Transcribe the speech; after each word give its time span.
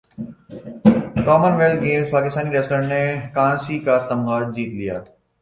common 1.25 1.53
wealth 1.59 1.83
گیمزپاکستانی 1.83 2.49
wrestler 2.51 2.81
نے 2.91 3.03
کانسی 3.35 3.79
کا 3.85 3.97
تمغہ 4.09 4.39
جیت 4.55 4.71
لیا 4.79 4.97